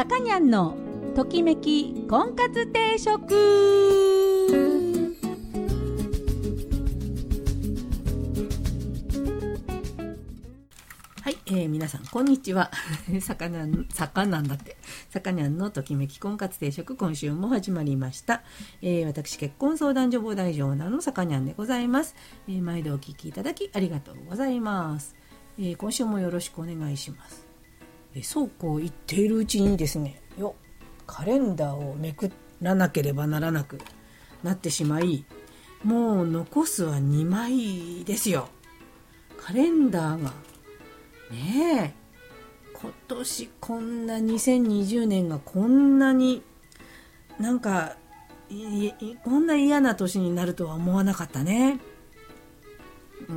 [0.00, 0.78] さかにゃんの
[1.14, 3.34] ときめき婚活定食。
[11.20, 12.70] はい、えー、皆さんこんにちは。
[13.20, 14.78] さかなんさかなんだって。
[15.10, 18.42] さかにゃんのときめき婚活定食今週も始まりました、
[18.80, 22.16] えー、私結婚相談所母大丈なのさかにゃんでございます、
[22.48, 25.14] えー、毎度お聞きいただきありがとうございます。
[25.58, 27.49] えー、今週もよろしくお願いします。
[28.22, 30.54] そうこう言っているうちにですね、よ
[31.06, 33.78] カレンダーをめくらなければならなく
[34.42, 35.24] なってしまい、
[35.84, 38.48] もう残すは2枚ですよ。
[39.38, 40.30] カレンダーが。
[41.30, 42.00] ねえ。
[42.74, 46.42] 今年こんな2020年がこんなに
[47.38, 47.96] なんか
[49.22, 51.78] こんな嫌な年になるとは思わなかったね。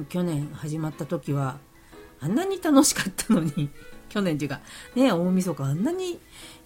[0.10, 1.60] 去年始まった時は
[2.20, 3.70] あんなに楽しかったのに、
[4.14, 4.62] 去年っていうか、
[4.94, 6.20] ね、大晦日あんなに、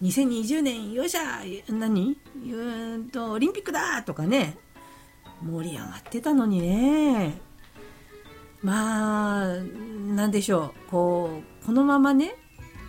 [0.04, 2.18] 2020年、よっしゃ何？
[2.46, 4.58] うんと、オリンピックだとかね、
[5.42, 7.40] 盛り上がってたのにね、
[8.62, 9.48] まあ、
[10.14, 12.36] なんでしょう、こう、このままね、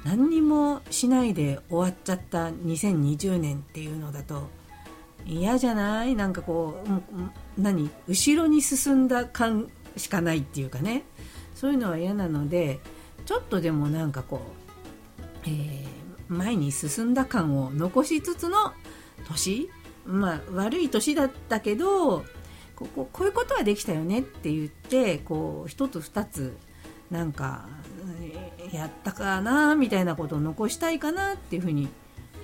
[0.04, 4.48] 何にもしないで終わっちゃった2020年っていうのだと、
[5.24, 6.16] 嫌じゃない？
[6.16, 7.90] なんかこう、何？
[8.08, 11.04] 後ろに進んだ感しかないっていうかね。
[11.54, 12.80] そういうのは嫌なので
[13.28, 14.40] ちょっとでもなんかこ
[15.18, 15.86] う、えー、
[16.28, 18.72] 前に進んだ感を残しつつの
[19.26, 19.68] 年
[20.06, 22.24] まあ悪い年だったけど
[22.74, 26.56] こここういうことはできたよねって言ってこう一つ二つ
[27.10, 27.68] なんか
[28.72, 31.86] やったかなみたいなことを残したいかなっていうふうに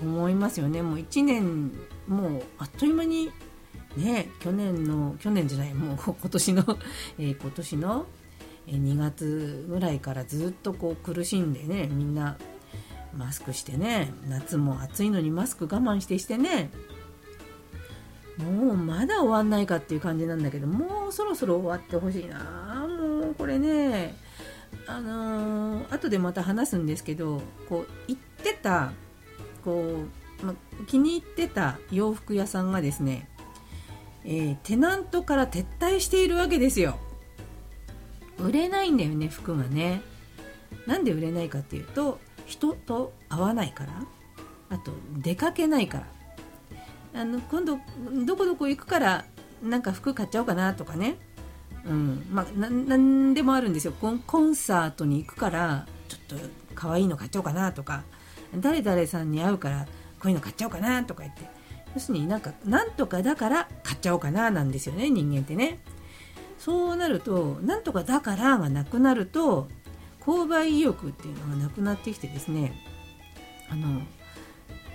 [0.03, 0.83] 思いますよね。
[0.83, 1.71] もう1年
[2.07, 3.31] もうあっという間に
[3.97, 6.63] ね去年の去年じゃないもう今年の、
[7.17, 8.05] えー、今年の
[8.67, 12.37] 2月ぐらいからずっとこう苦しんでねみんな
[13.15, 16.69] マスクしてね夏も暑いのにマスク我慢してしてね
[18.37, 24.15] もうまだ終わんないかっていう感じなんだけどもうそろそろ終わってほしいなもうこれね
[24.87, 28.91] あのー、後でまた話すんですけどこう行ってた
[29.63, 30.03] こ
[30.41, 30.53] う、ま、
[30.87, 33.29] 気に入ってた洋服屋さんがですね、
[34.25, 36.99] えー、テナントから撤退しているわけですよ。
[38.45, 40.01] 売れないんだよね服がね。
[40.85, 44.03] なんで売れないかっていうと人と会わないから。
[44.69, 45.99] あと出かけないか
[47.13, 47.21] ら。
[47.21, 47.79] あの今度
[48.25, 49.25] どこどこ行くから
[49.63, 51.17] なんか服買っちゃおうかなとかね。
[51.85, 52.25] うん。
[52.31, 53.93] まあ何でもあるんですよ。
[53.93, 56.45] コンサートに行くからちょっと
[56.75, 58.03] 可愛いの買っちゃおうかなとか。
[58.57, 59.87] 誰々さんに会うから
[60.19, 61.49] こういうの買っちゃおうかなとか言って。
[61.95, 65.79] 要するになんかなんとかだから買っちゃおうかななんですよね人間ってね。
[66.65, 69.67] そうなるとなんとかだからがなくなると
[70.19, 72.73] 購買意欲っていうのがなくなってきてですね
[73.69, 74.01] あの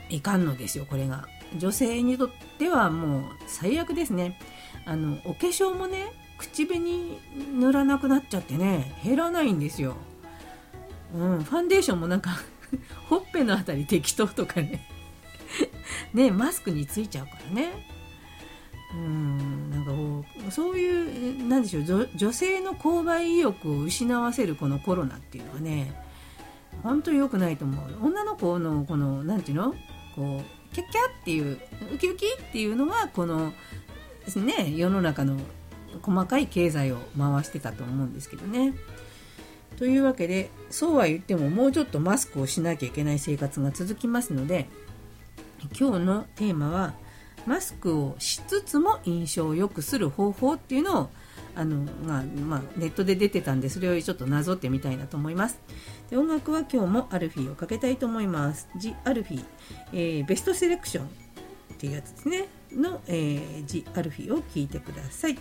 [0.08, 1.28] いかんのですよこれが。
[1.56, 4.38] 女性にとってはもう最悪ですね。
[4.84, 7.18] あのお化粧もね口紅
[7.54, 9.94] 塗らなくなっちゃってね減らないんですよ、
[11.14, 12.30] うん、ファンデーションもなんか
[13.08, 14.88] ほっぺのあたり適当とかね。
[16.14, 17.86] ねマスクについちゃうからね。
[18.92, 19.49] うん。
[19.84, 25.92] なんかこうそういうなんでしょう女性の購買意欲を失わせるこのコロナっていうのはね
[26.82, 29.74] 本当に良くないと思う女の子のこのなんていうの？
[30.14, 31.58] こうキャッキャっていう
[31.94, 33.52] ウキウキっていうのがこの
[34.36, 35.38] ね世の中の
[36.02, 38.74] 細かい経済を回してたと思うんですけどね。
[39.76, 44.68] というわけでそうは言ってももうちょっとマスクをしなきゃいけない生活が続きますので
[45.78, 46.94] 今日のテーマは
[47.46, 51.10] 「マスクをしつつも印象を良くする方法っていうのを
[51.54, 55.58] あの、まあまあ、ネットで出てたんでそれをちょっとなぞってみたいなと思います。
[56.10, 59.44] で音楽は今日もアルフィーをかけたいと思います「ジ・アルフィー、
[59.92, 61.06] えー、ベストセレクション」
[61.74, 62.48] っていうやつですね。
[62.72, 65.38] の「えー、ジ・アルフィー」を聴いてください、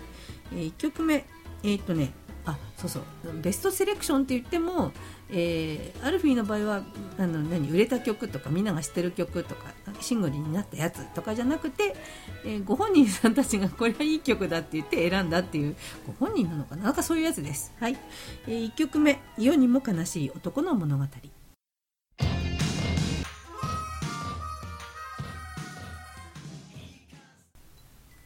[0.53, 1.25] えー、1曲目。
[1.61, 2.13] えっ、とね
[2.45, 3.03] あそうそう
[3.41, 4.91] ベストセレクションって言っても、
[5.29, 6.83] えー、アルフィーの場合は
[7.17, 11.95] あの何売れた曲とかみんなが知ってる曲とかシングルになったやつとかじゃなくて、
[12.45, 15.75] えー、ご本人さんたちがこれはいい曲だって言って選んだっていう
[16.07, 16.83] ご本人なのかな？
[16.83, 17.73] なんかそういうやつです。
[17.79, 17.97] はい、
[18.47, 21.05] えー、1曲目「世にも悲しい男の物語」。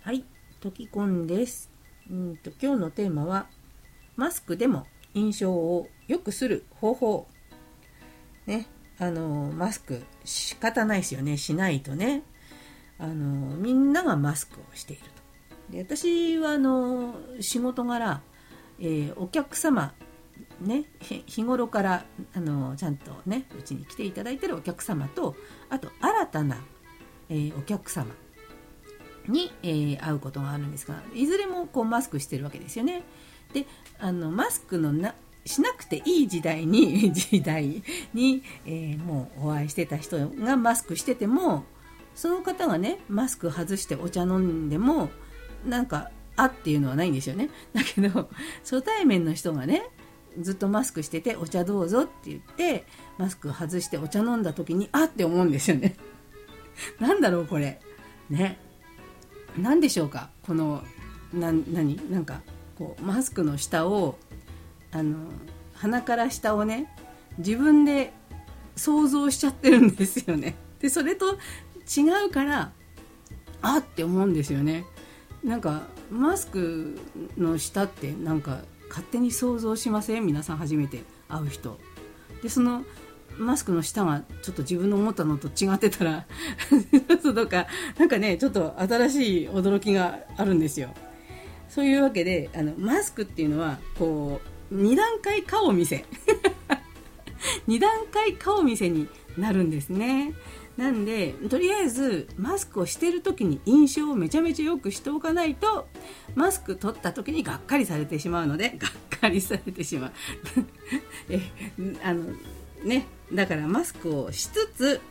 [0.01, 0.23] はい、
[0.59, 1.69] トキコンです。
[2.09, 3.47] うんと今日のテーマは
[4.15, 7.27] マスクでも印象を良くする方法。
[8.45, 8.67] ね、
[8.99, 11.37] あの、マスク仕方ないですよね。
[11.37, 12.23] しないとね。
[12.99, 15.03] あの、みんながマスクをしている
[15.69, 15.71] と。
[15.71, 18.21] で私は、あの、仕事柄、
[18.79, 19.93] えー、お客様
[20.61, 25.35] ね、日頃からあのちゃんとねうちに来ていただいてるお客様と
[25.69, 26.57] あと新たな、
[27.29, 28.07] えー、お客様
[29.27, 33.03] に、えー、会うことがあるんですがいずれもこうマスクしてるわけですよね。
[33.53, 33.65] で
[33.99, 35.15] あのマスクのな
[35.45, 37.83] しなくていい時代に 時代
[38.13, 41.65] に、えー、もうお会いしてた人がマスクしてても
[42.15, 45.09] その方がねマスク外してお茶飲んでも
[45.65, 47.49] なんかあっていうのはないんですよね。
[47.73, 48.29] だけど
[48.63, 49.83] 初対面の人がね
[50.39, 52.85] ずっとマスクしててお茶どうぞって言って
[53.17, 55.95] マスク外してお茶飲んだ時にあって思うんですよね。
[56.99, 57.79] なんだろうこれ。
[58.29, 58.59] ね。
[59.57, 60.29] 何でしょうか。
[60.41, 60.83] この
[61.33, 61.99] な何？
[62.09, 62.41] なんか。
[62.83, 64.17] こうマスクの下を
[64.91, 65.15] あの
[65.73, 66.93] 鼻から下をね
[67.37, 68.11] 自分で
[68.75, 70.55] 想像しちゃってるんですよね。
[70.81, 71.37] でそれと
[71.97, 72.71] 違うから
[73.61, 74.85] あって思うんですよね。
[75.43, 76.99] なんかマスク
[77.37, 80.25] の下ってなんか勝手に想像しません？
[80.25, 81.79] 皆さん初めて会う人。
[82.41, 82.83] でその
[83.37, 86.25] マスクの下がちょっと自分の思ったのと違ってたら
[87.23, 87.67] そうとか。
[87.97, 90.93] なんかねちょっと新しい驚きがあるんですよ。
[91.73, 94.41] そういうわけであのマスクっていうのはこ
[94.71, 96.05] う2段階顔見せ。
[97.67, 99.07] 2段階顔見せに
[99.39, 100.33] なるんですね。
[100.77, 105.87] なんでとりあえずマスクをしてる時に印象をめちゃめちゃよくしておかないと
[106.35, 110.11] マスク取った時にがっかりされてしまうのでがっかりされてしまう。
[111.29, 111.41] え
[112.03, 112.25] あの
[112.83, 115.01] ねだからマスクをしつつ、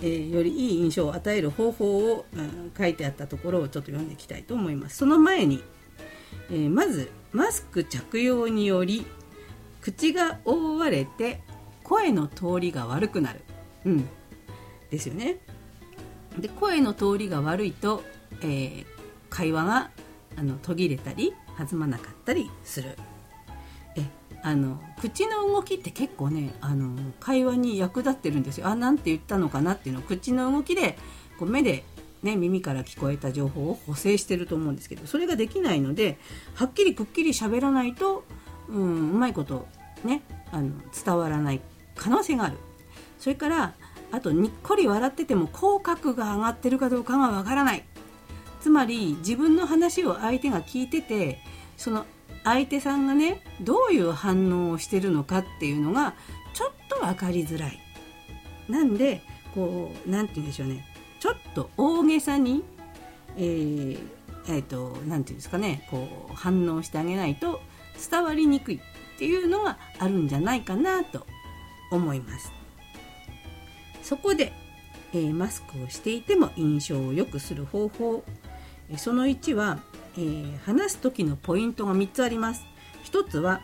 [0.00, 5.62] えー、よりいい印象を与える方法を、うん、書いてあったところをちょっと読んでいきたいと思いますその前に、
[6.50, 9.06] えー、まずマスク着用により
[9.80, 11.40] 口が覆われて
[11.82, 13.40] 声の通りが悪くなる、
[13.86, 14.08] うん、
[14.90, 15.38] ですよね。
[16.38, 18.02] で声の通りが悪いと、
[18.42, 18.86] えー、
[19.30, 19.90] 会話が
[20.36, 22.96] あの途切れたり弾まなかったりする。
[24.48, 28.68] あの口の動きって結構ねあの会話に役立ってるんですよ。
[28.68, 30.96] あなんて言ったのかなっていうのを口の動きで
[31.38, 31.84] こう目で
[32.22, 36.18] ね、耳から聞こえた情報を補正してると思うんですけどそれができないので
[36.56, 38.24] はっきりくっきり喋らないと、
[38.68, 39.68] うん、うまいこと
[40.02, 41.60] ねあの伝わらない
[41.94, 42.56] 可能性がある
[43.20, 43.74] それから
[44.10, 47.84] あとにっこり笑ってても口角が上がってるかどうかがわからない
[48.60, 51.38] つまり自分の話を相手が聞いてて
[51.76, 52.04] その
[52.44, 56.14] 相手さんがねどういう反応をしてるのかっていうのが
[56.54, 57.78] ちょっと分かりづらい。
[58.68, 59.22] なんで
[59.54, 60.86] こう何て言うんでしょうね。
[61.20, 62.64] ちょっと大げさに
[63.36, 63.98] えー、
[64.48, 65.86] えー、と何て言うんですかね。
[65.90, 67.60] こう反応してあげないと
[68.10, 71.26] 伝わりにくいっていうのがあるんじゃないかなと
[71.90, 72.52] 思います。
[74.02, 74.52] そこで、
[75.12, 78.24] えー、マスクをしていても印象を良くする方法。
[78.96, 79.80] その1は、
[80.18, 82.66] えー、話す時のポイントが3つあります。
[83.04, 83.60] 1つは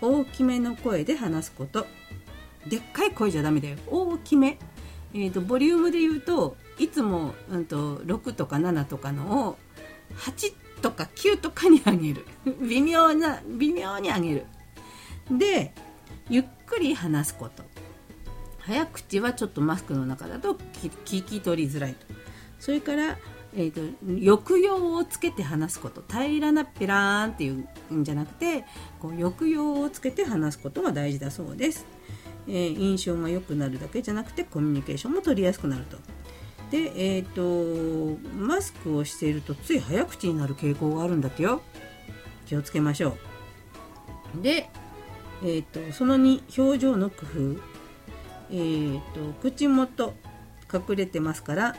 [0.00, 1.86] 大きめの声で話すこと。
[2.66, 3.76] でっかい声じゃダメだよ。
[3.86, 4.58] 大きめ、
[5.14, 9.56] えーと、ボリュームで言うといつも、うんと、6とか7とかのを
[10.16, 12.26] 8とか9とかに上げる。
[12.60, 14.46] 微妙な微妙に上げる。
[15.30, 15.72] で
[16.28, 17.62] ゆっくり話すこと。
[18.58, 22.06] 早口はちょっとマスクの中だと聞き取りづらいと。
[22.58, 23.18] それから、
[23.54, 28.64] えーと、抑揚をつけて話すこと平らなペラーンっていうんじゃなくて
[28.98, 31.86] こう抑揚をつけて話すことが大事だそうです、
[32.48, 35.98] えー、印象が良くなるだけじゃなくてコミュニケーションも取りやすくなると。
[36.70, 41.60] でえっ、ー、とマスクをしているとつい早口になる傾向があるんだってよ。
[42.46, 43.18] 気をつけましょ
[44.38, 44.42] う。
[44.42, 44.70] で、
[45.42, 47.72] えーとその2表情の工夫。
[48.52, 50.12] えーと、口元
[50.72, 51.76] 隠れてますから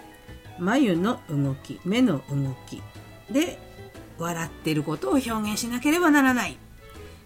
[0.63, 2.82] 眉の動き目の動き。
[3.32, 3.60] で
[4.17, 6.58] 笑ってることを表現しなければならない。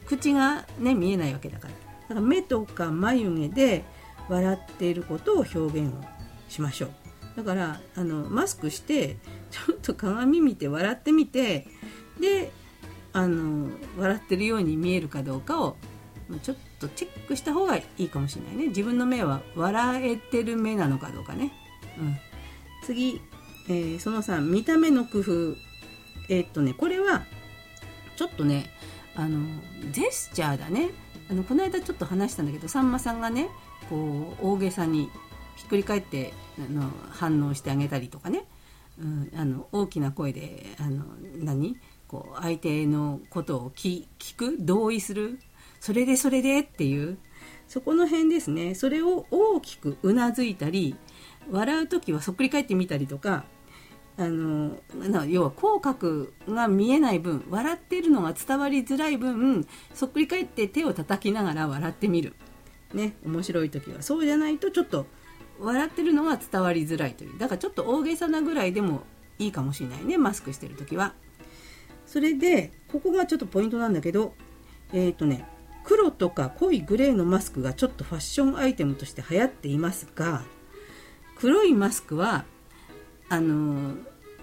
[0.06, 1.74] 口がね見えないわけだから。
[1.74, 3.84] だから目とか眉毛で
[4.30, 6.02] 笑っていることを表現を
[6.50, 6.92] しましょう。
[7.36, 9.18] だからあのマスクして
[9.52, 11.68] ちょっと鏡見て笑ってみて
[12.20, 12.52] で
[13.14, 15.76] あの笑ってるように見えるかどうかを
[16.42, 18.68] ちょっとチェックした方がいいかもしれないね。
[18.70, 21.52] 自分の目は笑えてる目なのかどうかね、
[22.00, 22.18] うん、
[22.88, 23.22] 次、
[23.68, 25.58] えー、その3見た目の工夫。
[26.30, 27.26] えー、っとねこれは
[28.16, 28.72] ちょっとね
[29.14, 29.46] あの
[29.92, 30.92] ジェスチャーだね。
[31.30, 33.50] あのこの間ちょっと話したんだけどさんまさんがね
[33.90, 35.10] こう大げさに
[35.58, 38.46] ひっくり返ってあの反応してあげたりとかね、
[38.98, 41.04] うん、あの大きな声であの
[41.36, 41.76] 何？
[42.08, 44.56] こう相手のことを聞く？
[44.62, 45.40] 同意する？
[45.82, 47.18] それでそれでっていう。
[47.68, 48.76] そこの辺ですね。
[48.76, 50.96] それを大きくうなずいたり
[51.52, 53.46] 笑う時はそっくり返ってみたりとか
[54.20, 54.78] あの
[55.28, 62.34] 要は口角が見えない分笑ってるのが伝わりづらい分そっくり返って手を叩きながら笑ってみる、
[62.94, 65.06] ね、面白い時はそうじゃないとちょっと
[65.60, 67.38] 笑ってるのが伝わりづらいという。
[67.38, 69.02] だからちょっと大げさなぐらいでも
[69.40, 71.14] いいかもしれないねマスクしてる時は。
[72.06, 74.34] それでここがちょっとポイントなんだけど
[74.94, 75.46] えっ、ー、とね
[75.84, 80.44] 黒とか濃いグレーのマスクがちょっとファッションアイテムとして流行っていますが
[81.40, 82.46] 黒いマスクは
[83.30, 83.96] あの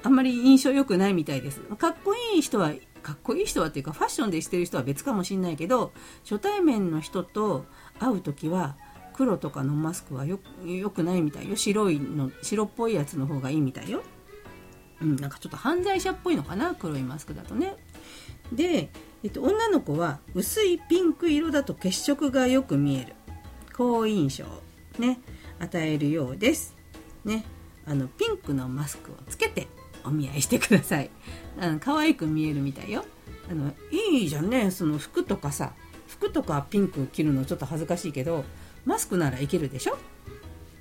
[0.02, 1.60] あんまり印象良くないみたいです。
[1.60, 2.72] かっこいい人は
[3.02, 7.66] かっこいい人はっていうかファッションでしてる人は別かもしんないけど初対面の人と
[7.98, 8.76] 会う時は
[9.14, 11.56] 黒とかのマスクはよくないみたいよ。
[11.56, 14.02] 白いの白っぽいやつの方がいいみたいよ。
[15.00, 16.74] うん、なんかちょっと犯罪者っぽいのかな？
[16.74, 17.76] 黒いマスクだとね。
[18.52, 18.90] で、
[19.22, 23.14] えっと、女の子は薄いピンク色だと血色がよく見える。
[23.76, 24.44] 好印象
[24.98, 25.18] ね
[25.58, 26.73] 与えるようです。
[27.24, 27.44] ね
[27.86, 29.68] あのピンクのマスクをつけて
[30.04, 31.10] お見合いしてください。
[31.60, 33.04] あの可愛く見えるみたいよ。
[33.50, 35.72] あのいいじゃんねその服とかさ。
[36.06, 38.44] 服とかピンク着るのちょっと恥ずかしいけど
[38.84, 39.98] マスクならいけるでしょ？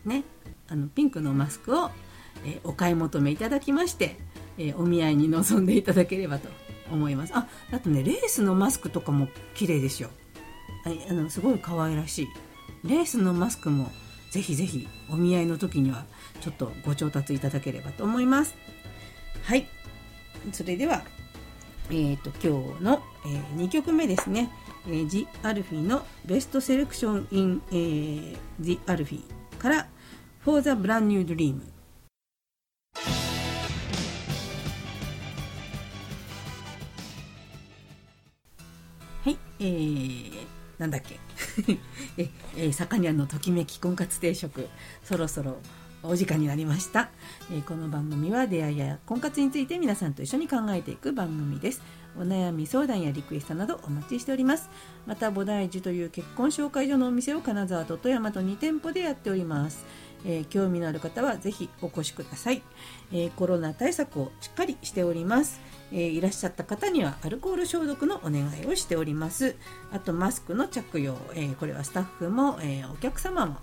[0.05, 0.23] ね。
[0.67, 1.89] あのピンクのマスクを
[2.45, 4.17] えお買い求めいただきまして、
[4.57, 6.49] えお見合いに臨んでいただければと
[6.91, 7.33] 思います。
[7.35, 10.09] ああとねレースのマスクとかも綺麗ですよ
[10.85, 12.27] あのすごい可愛らしい。
[12.83, 13.91] レースのマスクも
[14.33, 16.05] ぜひぜひお見合いの時には
[16.41, 18.55] ちょっとご調達いただければと思います。
[19.43, 19.67] はい。
[20.51, 21.03] それでは
[21.91, 24.49] えーと、今日の、えー、2曲目ですね、
[24.87, 29.87] えー、ジ・アルフィのベストセレクション・イン・えー、ジ・アルフィから
[30.43, 31.61] For the Brand New Dream
[39.59, 40.31] えー、
[40.79, 41.19] なんだっけ。
[42.17, 44.67] え、えー、坂にゃんのときめき婚活定食。
[45.03, 45.57] そろそろ
[46.05, 47.09] お時間になりました、
[47.49, 51.81] えー、この番組は出会いや婚活について皆さんと一緒に考えていく番組です。
[52.15, 54.69] お悩み相談やリクエストなどお待ちしております。
[55.07, 59.85] また菩提寺という結婚紹介所のお店を金沢と富山と2店舗でやっております。
[60.25, 62.61] えー、興味のある方はぜひお越しください、
[63.11, 65.61] えー、コロナ対策をしっかりしております。
[65.91, 69.55] えー、いらっしゃった方にはアルコール消毒のお願いをしております。
[69.91, 73.57] あとマスクの着用、え、これはスタッフも、え、お客様も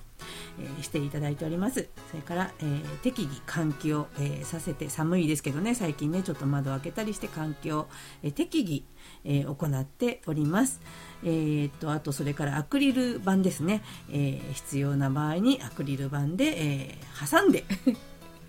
[0.58, 1.88] えしていただいております。
[2.10, 5.74] それから、えー、適宜換気を、えー、させて寒いですけどね。
[5.74, 7.88] 最近ねちょっと窓を開けたりして換気を、
[8.22, 8.84] え、適宜、
[9.24, 10.80] え行っております。
[11.22, 16.98] えー、っとあとそれからアクリル板ですね、え必要な場合にアクリル板で、え
[17.30, 17.64] 挟んで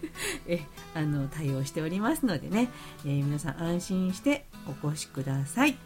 [0.48, 0.62] え
[0.94, 2.70] あの対応しておりますのでね、
[3.06, 4.46] え、皆さん安心して
[4.84, 5.78] お越しください。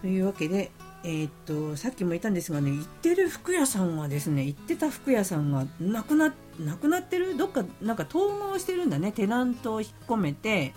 [0.00, 0.70] というわけで、
[1.04, 10.74] えー、っとさっきも言ったんですがね行ってる服屋さんはですね行ってた服屋さんがなくななくなってるどっかなんか統合してるんだねテナントを引っ込めて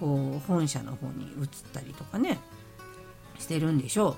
[0.00, 2.38] こう本社の方に移ったりとかね
[3.38, 4.16] してるんでしょ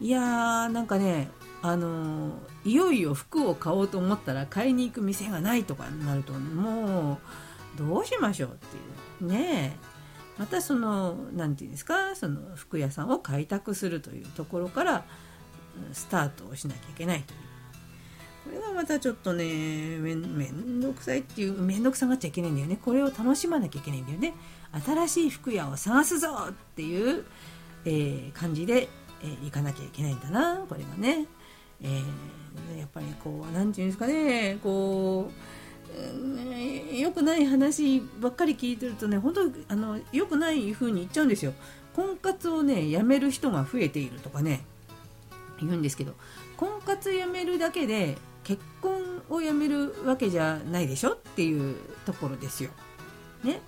[0.00, 0.04] う。
[0.04, 1.28] いやーなんかね
[1.62, 2.32] あの
[2.64, 7.18] いよいよ服を買おうと思ったら買いに行く店がないとかになるとも
[7.76, 9.30] うどうしましょうっていう。
[9.30, 9.97] ねえ。
[10.38, 15.04] またその何て言うんですかその服屋さんを開拓するというところから
[15.92, 17.38] スタートをしなきゃいけないという。
[18.44, 22.78] これがまたちょっとねめんどくさいっていうめんどくさがっちゃいけないんだよね。
[22.82, 24.32] これを楽しまなきゃいけないんだよね。
[24.84, 27.24] 新しい服屋を探すぞっていう、
[27.84, 28.88] えー、感じで、
[29.22, 30.64] えー、行かなきゃいけないんだな。
[30.68, 31.26] これがね。
[31.80, 34.58] えー、やっぱりこう何て言うんですかね。
[34.62, 35.32] こう
[36.92, 41.52] 良くない話ばっかり聞いてるとね本当あの良くない風に言っちゃうんですよ。
[41.94, 44.64] 婚活をねやめる人が増えているとかね
[45.60, 46.14] 言うんですけど
[46.56, 51.12] 婚活やめるだけで結婚をやめるわけじゃないでしょ？
[51.12, 51.76] っていう
[52.06, 52.70] ところですよ。
[53.44, 53.60] ね、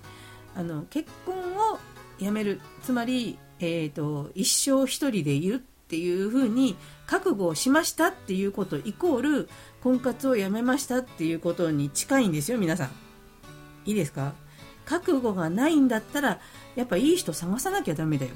[0.55, 1.79] あの結婚を
[2.19, 9.49] やめるつまり、えーと一生一人でいるっていうふうに覚悟をしましたっていうことイコール
[9.83, 12.91] 婚活をやめましたっていうことに近いんですよ皆さん。
[13.83, 14.31] いいですか？
[14.85, 16.39] 覚悟がないんだったら
[16.77, 18.31] やっぱいい人探さなきゃダメだよ。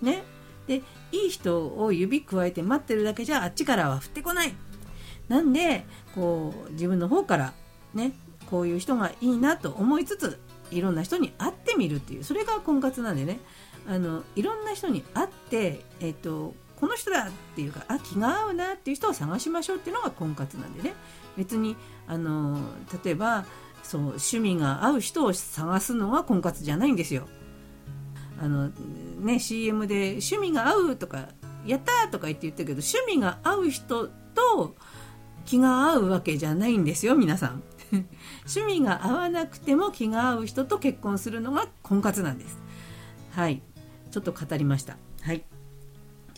[0.00, 0.22] ね？
[0.68, 4.54] でいい人を指くわえて待ってるだけじゃあっちからは降ってこない。
[5.26, 7.54] なんでこう自分の方から
[7.92, 8.12] ね
[8.46, 10.38] こういう人がいいなと思いつつ
[10.70, 12.22] いろんな人に会ってみるっていう。
[12.22, 13.40] それが婚活なんでね。
[13.90, 20.94] あのいろんな人に会って、えっと、この人だっていうかあ気が合うなっていう人を探しましょうっていうのが婚活なんでね。
[21.36, 22.60] 別にあの
[23.04, 23.46] 例えば
[23.82, 27.26] そう趣味が合う人を探すのが婚活じゃないんですよ。
[28.40, 28.68] あの
[29.18, 31.30] ね CM で趣味が合うとか
[31.66, 34.76] やったとか言って言ったけど趣味が合う人と
[35.44, 37.62] 気が合うわけじゃないんですよ皆さん。
[38.46, 42.56] 趣味が合わなくても気が合う人と結婚するのが婚活なんです。
[43.32, 43.62] はい。
[44.12, 44.96] ちょっと語りました。
[45.22, 45.44] はい。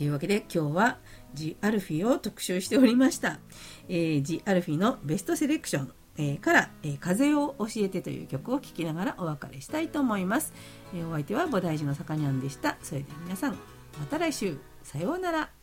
[0.00, 0.97] というわけで今日は
[1.35, 3.38] ジ・アルフィを特集しておりました、
[3.87, 10.54] えー、ジ・アルフィのベストセレクション、え、から、え、風を教えてという曲を聴きながらお別れしたいと思います、
[10.95, 12.78] え、お相手は菩提寺のさかにゃんでした。
[12.83, 13.59] それでは皆さんま
[14.09, 14.57] た来週。
[14.83, 15.60] さようなら。